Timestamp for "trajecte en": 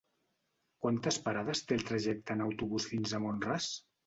1.91-2.43